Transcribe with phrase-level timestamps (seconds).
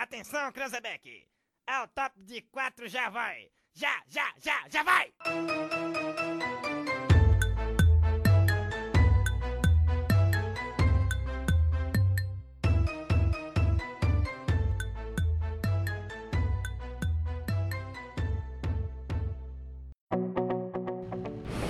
[0.00, 1.26] Atenção, Cranzebeck!
[1.66, 3.48] É o top de quatro, já vai!
[3.74, 5.10] Já, já, já, já vai!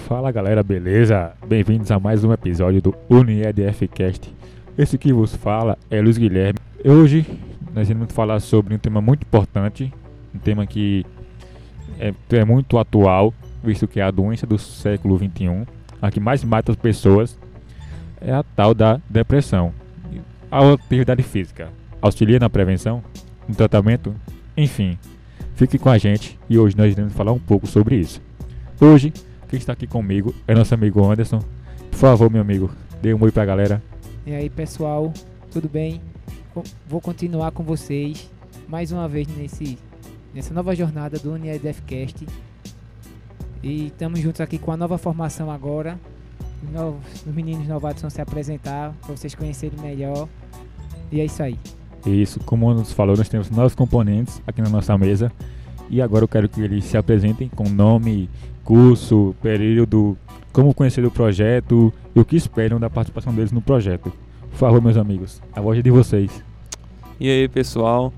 [0.07, 1.35] Fala galera, beleza?
[1.47, 4.31] Bem-vindos a mais um episódio do UniEDFcast.
[4.77, 6.59] Esse que vos fala é Luiz Guilherme.
[6.85, 7.48] Hoje
[7.79, 9.95] nós vamos falar sobre um tema muito importante,
[10.35, 11.07] um tema que
[12.01, 13.33] é, é muito atual,
[13.63, 15.65] visto que é a doença do século XXI,
[16.03, 17.39] a que mais mata as pessoas,
[18.21, 19.73] é a tal da depressão.
[20.51, 21.69] A atividade física
[22.03, 23.01] auxilia na prevenção,
[23.47, 24.13] no tratamento,
[24.57, 24.99] enfim.
[25.55, 28.21] Fique com a gente e hoje nós iremos falar um pouco sobre isso.
[28.81, 29.13] Hoje
[29.49, 31.39] quem está aqui comigo é nosso amigo Anderson.
[31.93, 33.81] Por favor, meu amigo, dê um oi pra galera.
[34.27, 35.13] E aí, pessoal,
[35.53, 36.01] tudo bem?
[36.89, 38.31] Vou continuar com vocês
[38.69, 39.79] mais uma vez nesse,
[40.35, 42.27] nessa nova jornada do UniEDFcast.
[43.63, 45.99] E estamos juntos aqui com a nova formação agora.
[46.63, 50.29] Os, novos, os meninos novatos vão se apresentar para vocês conhecerem melhor.
[51.11, 51.59] E é isso aí.
[52.07, 55.33] Isso, como nos falou, nós temos novos componentes aqui na nossa mesa.
[55.91, 58.29] E agora eu quero que eles se apresentem com nome,
[58.63, 60.17] curso, período,
[60.53, 64.13] como conhecer o projeto e o que esperam da participação deles no projeto.
[64.51, 66.48] Por favor, meus amigos, a voz é de vocês.
[67.21, 68.13] E aí, pessoal?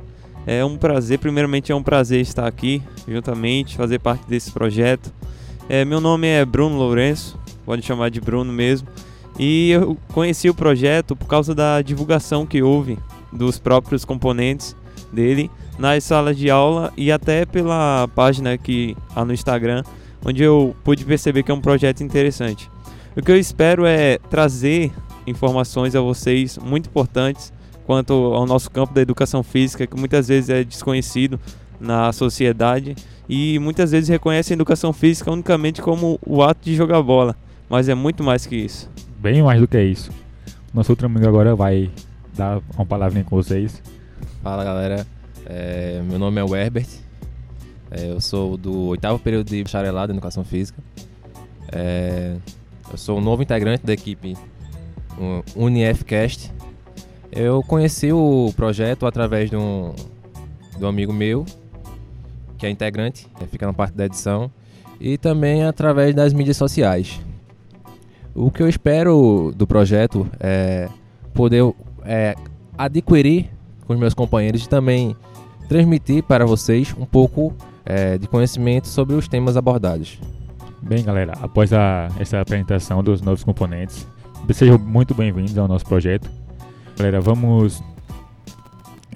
[0.46, 5.10] É um prazer, primeiramente é um prazer estar aqui juntamente, fazer parte desse projeto.
[5.68, 8.88] É, meu nome é Bruno Lourenço, pode chamar de Bruno mesmo.
[9.38, 12.98] E eu conheci o projeto por causa da divulgação que houve
[13.32, 14.76] dos próprios componentes
[15.10, 19.82] dele nas salas de aula e até pela página que há no Instagram
[20.24, 22.70] onde eu pude perceber que é um projeto interessante.
[23.16, 24.92] O que eu espero é trazer
[25.26, 27.50] informações a vocês muito importantes
[27.90, 31.40] quanto ao nosso campo da educação física, que muitas vezes é desconhecido
[31.80, 32.94] na sociedade
[33.28, 37.34] e muitas vezes reconhece a educação física unicamente como o ato de jogar bola,
[37.68, 38.88] mas é muito mais que isso.
[39.18, 40.12] Bem mais do que isso.
[40.72, 41.90] Nosso outro amigo agora vai
[42.32, 43.82] dar uma palavrinha com vocês.
[44.40, 45.04] Fala galera,
[45.44, 46.86] é, meu nome é Herbert,
[47.90, 50.80] é, eu sou do oitavo período de bacharelado em Educação Física.
[51.72, 52.36] É,
[52.88, 54.36] eu sou um novo integrante da equipe
[55.56, 56.52] UniFcast.
[57.32, 59.92] Eu conheci o projeto através de um,
[60.76, 61.44] de um amigo meu,
[62.58, 64.50] que é integrante, é, fica na parte da edição,
[65.00, 67.20] e também através das mídias sociais.
[68.34, 70.88] O que eu espero do projeto é
[71.32, 71.62] poder
[72.04, 72.34] é,
[72.76, 73.50] adquirir
[73.86, 75.16] com os meus companheiros e também
[75.68, 77.54] transmitir para vocês um pouco
[77.84, 80.18] é, de conhecimento sobre os temas abordados.
[80.82, 84.06] Bem, galera, após a, essa apresentação dos novos componentes,
[84.52, 86.39] sejam muito bem-vindos ao nosso projeto.
[87.00, 87.82] Galera, vamos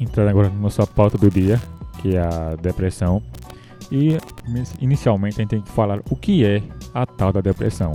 [0.00, 1.60] entrar agora na nossa pauta do dia,
[2.00, 3.22] que é a depressão.
[3.92, 4.16] E
[4.80, 6.62] inicialmente a gente tem que falar o que é
[6.94, 7.92] a tal da depressão.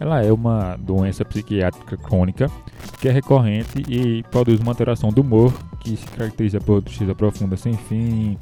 [0.00, 2.50] Ela é uma doença psiquiátrica crônica
[3.00, 7.56] que é recorrente e produz uma alteração do humor que se caracteriza por tristeza profunda
[7.56, 8.36] sem fim,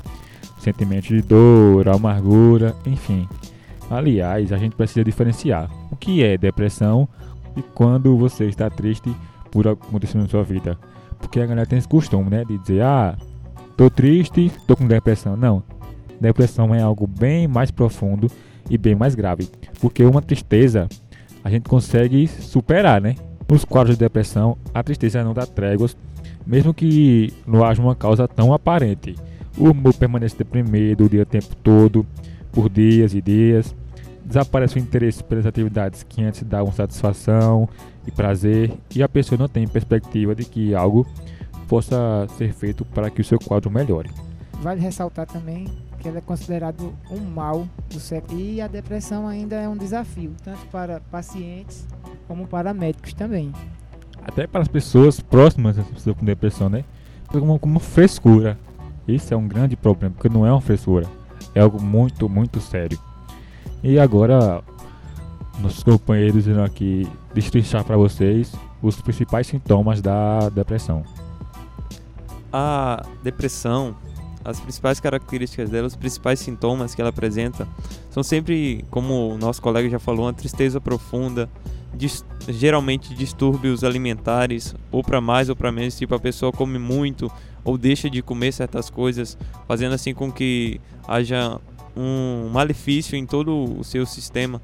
[0.59, 3.29] sentimentos de dor, amargura, enfim.
[3.91, 7.07] Aliás, a gente precisa diferenciar o que é depressão
[7.55, 9.15] e quando você está triste
[9.57, 10.79] por acontecendo na sua vida.
[11.19, 13.17] Porque a galera tem esse costume, né, de dizer, ah,
[13.75, 15.35] tô triste, tô com depressão.
[15.35, 15.63] Não,
[16.21, 18.31] depressão é algo bem mais profundo
[18.69, 19.49] e bem mais grave.
[19.81, 20.89] Porque uma tristeza
[21.43, 23.15] a gente consegue superar, né?
[23.49, 25.97] Nos quadros de depressão, a tristeza não dá tréguas,
[26.47, 29.15] mesmo que não haja uma causa tão aparente.
[29.57, 32.05] O humor permanece deprimido o dia o tempo todo,
[32.53, 33.75] por dias e dias.
[34.27, 37.69] Desaparece o interesse pelas atividades que antes davam satisfação
[38.05, 41.07] e prazer, e a pessoa não tem perspectiva de que algo
[41.69, 44.11] possa ser feito para que o seu quadro melhore.
[44.61, 45.67] Vale ressaltar também
[46.01, 50.33] que ele é considerado um mal do século e a depressão ainda é um desafio,
[50.43, 51.87] tanto para pacientes
[52.27, 53.53] como para médicos também.
[54.25, 55.77] Até para as pessoas próximas
[56.19, 56.85] com depressão, né?
[57.29, 58.59] Como, como frescura.
[59.07, 61.07] Esse é um grande problema, porque não é uma frescura,
[61.55, 62.99] é algo muito, muito sério.
[63.89, 64.65] E agora,
[65.61, 68.53] nossos companheiros irão aqui destrinchar para vocês
[68.83, 71.05] os principais sintomas da depressão.
[72.53, 73.95] A depressão,
[74.45, 77.69] as principais características dela, os principais sintomas que ela apresenta,
[78.11, 81.49] são sempre, como o nosso colega já falou, uma tristeza profunda,
[82.49, 87.31] geralmente distúrbios alimentares, ou para mais ou para menos, tipo a pessoa come muito
[87.63, 91.61] ou deixa de comer certas coisas, fazendo assim com que haja
[91.97, 94.61] um malefício em todo o seu sistema,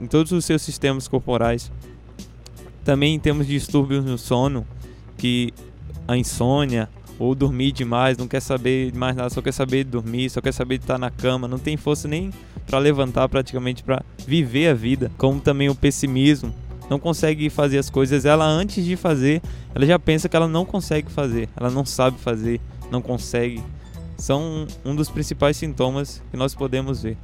[0.00, 1.70] em todos os seus sistemas corporais.
[2.84, 4.66] Também temos distúrbios no sono,
[5.16, 5.52] que
[6.06, 6.88] a insônia
[7.18, 10.40] ou dormir demais, não quer saber de mais nada, só quer saber de dormir, só
[10.40, 12.30] quer saber de estar na cama, não tem força nem
[12.66, 16.52] para levantar praticamente para viver a vida, como também o pessimismo,
[16.90, 19.40] não consegue fazer as coisas, ela antes de fazer,
[19.74, 22.60] ela já pensa que ela não consegue fazer, ela não sabe fazer,
[22.90, 23.62] não consegue.
[24.16, 27.16] São um dos principais sintomas que nós podemos ver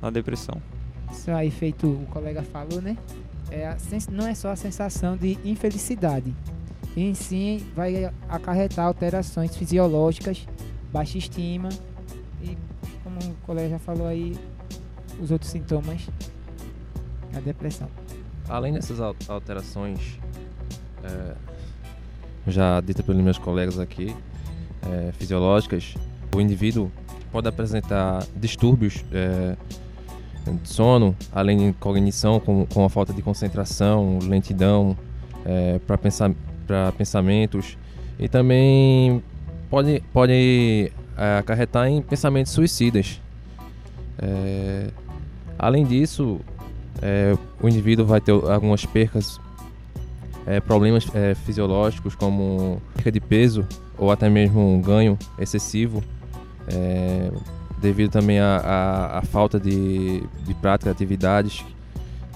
[0.00, 0.60] na depressão.
[1.12, 2.96] Isso aí, feito o colega falou, né?
[3.50, 3.76] É
[4.10, 6.32] não é só a sensação de infelicidade,
[6.96, 10.46] em si vai acarretar alterações fisiológicas,
[10.92, 11.68] baixa estima
[12.42, 12.56] e,
[13.04, 14.36] como o colega já falou aí,
[15.20, 16.08] os outros sintomas
[17.32, 17.88] da depressão.
[18.48, 18.98] Além dessas
[19.28, 20.18] alterações
[21.04, 21.34] é,
[22.48, 24.14] já ditas pelos meus colegas aqui,
[24.82, 25.94] é, fisiológicas,
[26.34, 26.90] o indivíduo
[27.32, 29.56] pode apresentar distúrbios é,
[30.46, 34.96] de sono, além de cognição, com, com a falta de concentração, lentidão
[35.44, 36.32] é, para pensar
[36.96, 37.76] pensamentos
[38.18, 39.22] e também
[39.68, 43.20] pode, pode é, acarretar em pensamentos suicidas.
[44.18, 44.88] É,
[45.58, 46.40] além disso,
[47.00, 49.40] é, o indivíduo vai ter algumas percas,
[50.46, 51.06] é, problemas
[51.44, 53.66] fisiológicos como perca de peso
[53.96, 56.02] ou até mesmo um ganho excessivo,
[56.72, 57.30] é,
[57.80, 61.64] devido também à falta de, de prática de atividades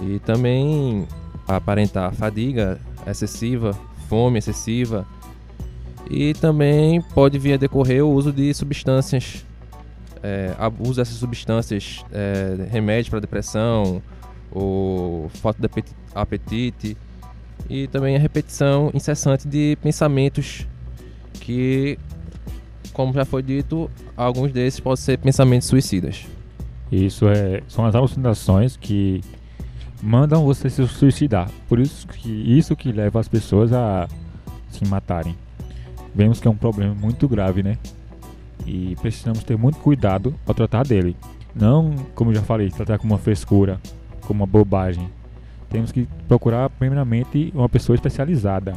[0.02, 1.06] e também
[1.46, 3.78] aparentar fadiga excessiva,
[4.08, 5.06] fome excessiva.
[6.10, 9.44] E também pode vir a decorrer o uso de substâncias,
[10.22, 14.02] é, abuso dessas substâncias, é, remédios para depressão,
[14.50, 15.84] ou falta de
[16.14, 16.96] apetite
[17.68, 20.66] e também a repetição incessante de pensamentos
[21.32, 21.98] que,
[22.92, 26.26] como já foi dito, alguns desses podem ser pensamentos suicidas.
[26.90, 29.20] Isso é, são as alucinações que
[30.02, 31.50] mandam você se suicidar.
[31.68, 34.08] Por isso que isso que leva as pessoas a
[34.70, 35.34] se matarem.
[36.14, 37.76] Vemos que é um problema muito grave, né?
[38.66, 41.16] E precisamos ter muito cuidado ao tratar dele.
[41.54, 43.80] Não, como já falei, tratar com uma frescura,
[44.22, 45.08] como uma bobagem.
[45.70, 48.74] Temos que procurar primeiramente uma pessoa especializada,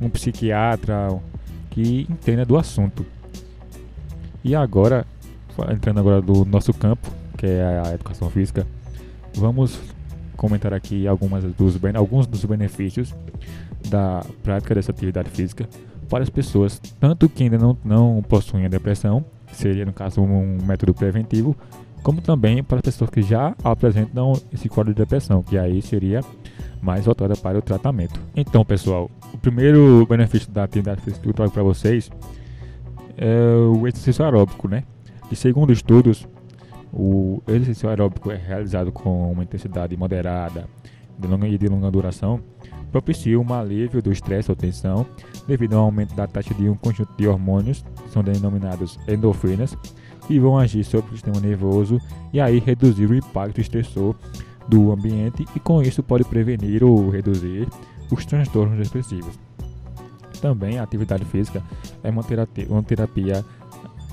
[0.00, 1.20] um psiquiatra
[1.70, 3.04] que entenda do assunto.
[4.48, 5.06] E agora,
[5.70, 8.66] entrando agora do nosso campo, que é a educação física,
[9.34, 9.78] vamos
[10.38, 13.14] comentar aqui algumas dos, alguns dos benefícios
[13.90, 15.68] da prática dessa atividade física
[16.08, 19.22] para as pessoas, tanto que ainda não, não possuem a depressão,
[19.52, 21.54] seria no caso um método preventivo,
[22.02, 26.22] como também para as pessoas que já apresentam esse quadro de depressão, que aí seria
[26.80, 28.18] mais voltada para o tratamento.
[28.34, 32.10] Então, pessoal, o primeiro benefício da atividade física que eu trago para vocês
[33.18, 34.84] é o exercício aeróbico, né?
[35.28, 36.26] De segundo estudos,
[36.92, 40.68] o exercício aeróbico é realizado com uma intensidade moderada
[41.18, 42.40] de longa e de longa duração,
[42.92, 45.04] propicia um alívio do estresse ou tensão
[45.46, 49.76] devido ao aumento da taxa de um conjunto de hormônios, que são denominados endorfinas,
[50.26, 52.00] que vão agir sobre o sistema nervoso
[52.32, 54.14] e aí reduzir o impacto estressor
[54.68, 57.66] do ambiente e com isso pode prevenir ou reduzir
[58.10, 59.47] os transtornos depressivos.
[60.40, 61.62] Também a atividade física
[62.02, 63.44] é uma terapia, uma terapia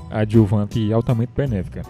[0.09, 1.83] adjuvante altamente benéfica.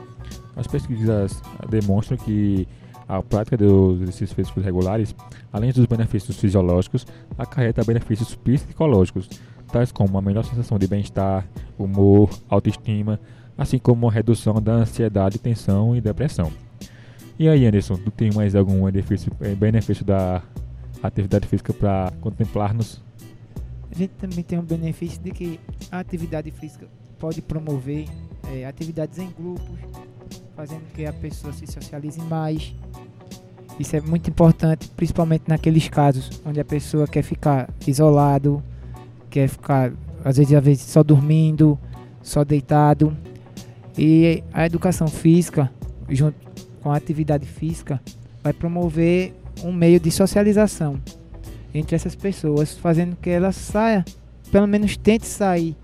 [0.55, 2.67] As pesquisas demonstram que
[3.07, 5.15] a prática dos exercícios físicos regulares,
[5.53, 7.05] além dos benefícios fisiológicos,
[7.37, 9.29] acarreta benefícios psicológicos,
[9.71, 11.45] tais como uma melhor sensação de bem-estar,
[11.77, 13.19] humor, autoestima,
[13.57, 16.51] assim como a redução da ansiedade, tensão e depressão.
[17.37, 20.41] E aí, Anderson, tu tem mais algum benefício, eh, benefício da
[21.03, 23.03] atividade física para contemplar-nos?
[23.95, 25.57] A gente também tem um benefício de que
[25.89, 26.85] a atividade física
[27.17, 28.05] pode promover
[28.53, 29.79] é, atividades em grupos,
[30.53, 32.75] fazendo que a pessoa se socialize mais.
[33.79, 38.61] Isso é muito importante, principalmente naqueles casos onde a pessoa quer ficar isolado,
[39.29, 39.93] quer ficar
[40.25, 41.79] às vezes, às vezes só dormindo,
[42.21, 43.15] só deitado.
[43.97, 45.71] E a educação física,
[46.09, 46.35] junto
[46.81, 48.01] com a atividade física,
[48.43, 49.33] vai promover
[49.63, 50.99] um meio de socialização
[51.77, 54.05] entre essas pessoas, fazendo que elas saia,
[54.51, 55.75] pelo menos tente sair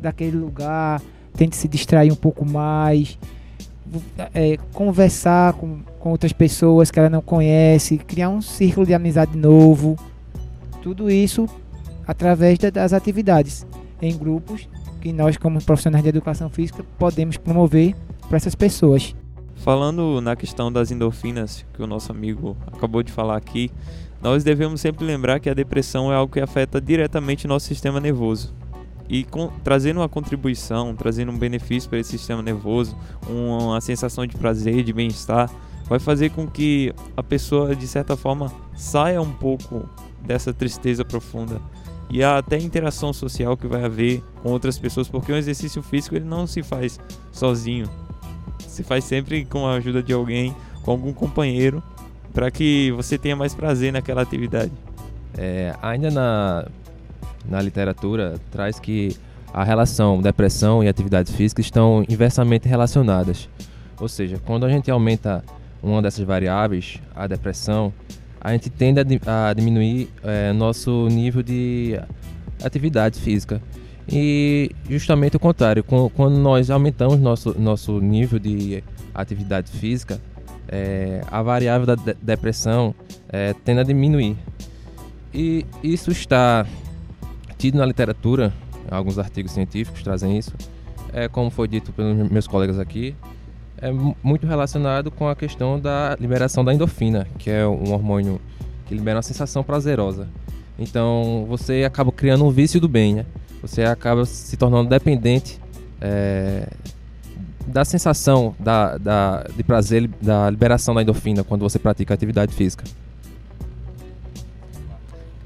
[0.00, 1.02] daquele lugar,
[1.34, 3.18] tente se distrair um pouco mais,
[4.34, 9.36] é, conversar com, com outras pessoas que ela não conhece, criar um círculo de amizade
[9.36, 9.96] novo.
[10.82, 11.46] Tudo isso
[12.06, 13.66] através das atividades
[14.00, 14.66] em grupos
[15.00, 17.94] que nós, como profissionais de educação física, podemos promover
[18.28, 19.14] para essas pessoas.
[19.58, 23.70] Falando na questão das endorfinas, que o nosso amigo acabou de falar aqui,
[24.22, 28.00] nós devemos sempre lembrar que a depressão é algo que afeta diretamente o nosso sistema
[28.00, 28.54] nervoso.
[29.08, 32.96] E com, trazendo uma contribuição, trazendo um benefício para esse sistema nervoso,
[33.28, 35.50] uma, uma sensação de prazer, de bem-estar,
[35.88, 39.88] vai fazer com que a pessoa, de certa forma, saia um pouco
[40.20, 41.60] dessa tristeza profunda
[42.10, 46.16] e até a interação social que vai haver com outras pessoas, porque um exercício físico
[46.16, 46.98] ele não se faz
[47.32, 47.88] sozinho,
[48.78, 50.54] se faz sempre com a ajuda de alguém,
[50.84, 51.82] com algum companheiro,
[52.32, 54.70] para que você tenha mais prazer naquela atividade.
[55.36, 56.64] É, ainda na,
[57.44, 59.16] na literatura, traz que
[59.52, 63.48] a relação depressão e atividade física estão inversamente relacionadas.
[63.98, 65.42] Ou seja, quando a gente aumenta
[65.82, 67.92] uma dessas variáveis, a depressão,
[68.40, 72.00] a gente tende a diminuir é, nosso nível de
[72.62, 73.60] atividade física.
[74.10, 78.82] E justamente o contrário, quando nós aumentamos nosso, nosso nível de
[79.14, 80.18] atividade física,
[80.66, 82.94] é, a variável da de- depressão
[83.28, 84.36] é, tende a diminuir.
[85.34, 86.66] E isso está
[87.58, 88.52] tido na literatura,
[88.90, 90.52] alguns artigos científicos trazem isso,
[91.12, 93.14] é, como foi dito pelos meus colegas aqui,
[93.80, 98.40] é mu- muito relacionado com a questão da liberação da endorfina, que é um hormônio
[98.86, 100.28] que libera uma sensação prazerosa.
[100.78, 103.26] Então você acaba criando um vício do bem, né?
[103.60, 105.58] Você acaba se tornando dependente
[106.00, 106.68] é,
[107.66, 112.84] da sensação da, da, de prazer, da liberação da endorfina quando você pratica atividade física.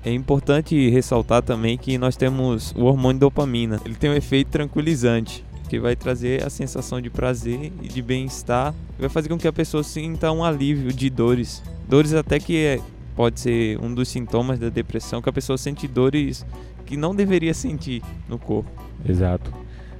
[0.04, 3.80] É importante ressaltar também que nós temos o hormônio dopamina.
[3.84, 8.74] Ele tem um efeito tranquilizante, que vai trazer a sensação de prazer e de bem-estar,
[8.98, 11.62] vai fazer com que a pessoa sinta um alívio de dores.
[11.88, 12.80] Dores até que é,
[13.16, 16.44] pode ser um dos sintomas da depressão, que a pessoa sente dores
[16.86, 18.70] que não deveria sentir no corpo.
[19.08, 19.52] Exato.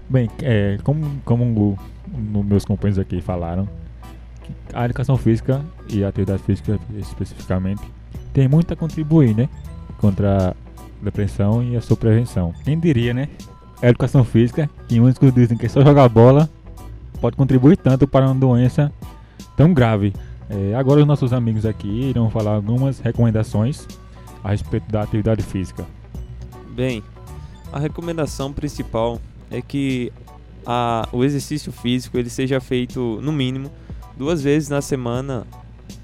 [0.09, 3.69] Bem, é, como, como o- meus companheiros aqui falaram,
[4.43, 7.83] que a educação física e a atividade física especificamente
[8.33, 9.49] tem muito a contribuir, né?
[9.99, 10.55] Contra a
[11.05, 12.53] depressão e a sua prevenção.
[12.65, 13.29] Quem diria, né?
[13.81, 16.49] A educação física, que muitos dizem que é só jogar bola,
[17.21, 18.93] pode contribuir tanto para uma doença
[19.57, 20.13] tão grave.
[20.55, 23.87] É, agora os nossos amigos aqui irão falar algumas recomendações
[24.45, 25.87] a respeito da atividade física.
[26.75, 27.03] Bem,
[27.73, 29.19] a recomendação principal
[29.51, 30.13] é que
[30.67, 33.71] a- o exercício físico ele seja feito no mínimo
[34.17, 35.47] duas vezes na semana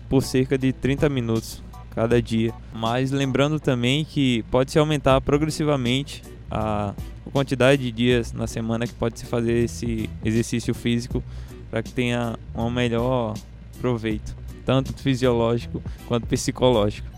[0.09, 2.55] por cerca de 30 minutos cada dia.
[2.73, 6.95] Mas lembrando também que pode se aumentar progressivamente a
[7.33, 11.23] quantidade de dias na semana que pode se fazer esse exercício físico
[11.71, 13.35] para que tenha um melhor
[13.81, 17.09] proveito, tanto fisiológico quanto psicológico.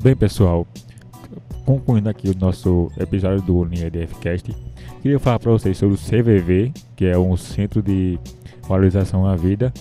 [0.00, 0.66] Bem, pessoal,
[1.64, 4.54] concluindo aqui o nosso episódio do NIEDFcast,
[5.02, 8.18] queria falar para vocês sobre o CVV, que é um centro de
[8.68, 9.72] valorização à vida,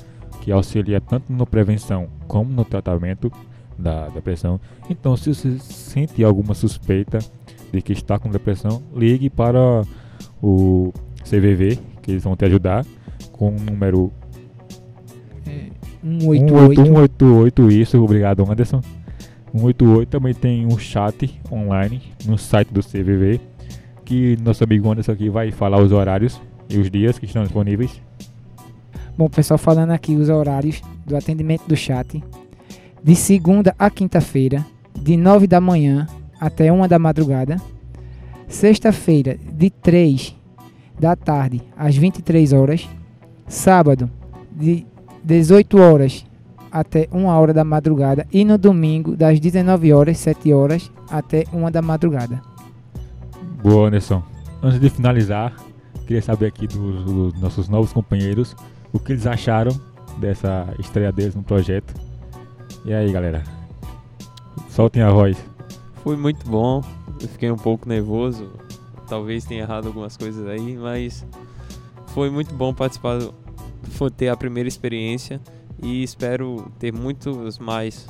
[0.42, 3.32] que auxilia tanto na prevenção como no tratamento
[3.78, 4.60] da depressão.
[4.90, 7.20] Então, se você sente alguma suspeita
[7.72, 9.84] de que está com depressão, ligue para
[10.42, 10.92] o
[11.24, 12.86] CVV, que eles vão te ajudar
[13.32, 14.12] com o número
[16.04, 16.84] 188.
[16.84, 18.82] 188, isso, obrigado Anderson.
[19.54, 23.40] 188 também tem um chat online no site do CVV,
[24.06, 26.40] que nosso amigo Anderson aqui vai falar os horários
[26.70, 28.02] e os dias que estão disponíveis.
[29.18, 32.24] Bom, pessoal, falando aqui os horários do atendimento do chat.
[33.04, 36.08] De segunda a quinta-feira, de 9 da manhã
[36.40, 37.58] até 1 da madrugada.
[38.48, 40.36] Sexta-feira, de 3
[41.00, 42.88] da tarde às 23 horas.
[43.48, 44.10] Sábado,
[44.52, 44.86] de
[45.28, 46.26] 18 horas
[46.72, 48.26] até 1 hora da madrugada.
[48.32, 52.42] E no domingo, das 19 horas, 7 horas até 1 da madrugada.
[53.62, 54.24] Boa, Anderson.
[54.64, 55.54] Antes de finalizar,
[56.06, 58.56] queria saber aqui dos, dos nossos novos companheiros
[58.94, 59.78] o que eles acharam
[60.18, 61.94] dessa estreia deles no projeto.
[62.86, 63.44] E aí, galera?
[64.70, 65.38] Soltem a voz.
[66.04, 66.82] Foi muito bom.
[67.22, 68.50] Eu fiquei um pouco nervoso.
[69.10, 71.26] Talvez tenha errado algumas coisas aí, mas
[72.08, 73.20] foi muito bom participar,
[74.12, 75.42] ter a primeira experiência
[75.82, 78.08] e espero ter muitos mais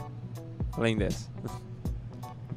[0.74, 1.30] além dessa.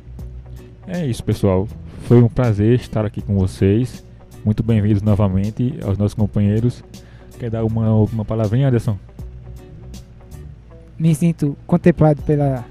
[0.87, 1.67] é isso, pessoal.
[2.03, 4.04] Foi um prazer estar aqui com vocês.
[4.45, 6.83] Muito bem-vindos novamente aos nossos companheiros.
[7.39, 8.95] Quer dar uma última palavrinha, Anderson?
[10.99, 12.63] Me sinto contemplado pela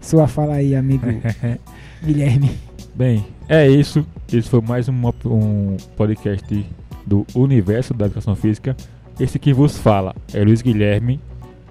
[0.00, 1.06] sua fala aí, amigo
[2.02, 2.50] Guilherme.
[2.96, 4.04] Bem, é isso.
[4.32, 4.94] Esse foi mais um,
[5.26, 6.66] um podcast
[7.06, 8.76] do Universo da Educação Física.
[9.20, 11.20] Esse que vos fala é Luiz Guilherme.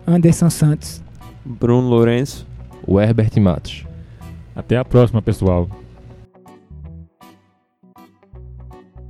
[0.08, 1.04] Anderson Santos.
[1.44, 2.48] Bruno Lourenço.
[2.88, 3.86] O Herbert Matos.
[4.56, 5.70] Até a próxima, pessoal.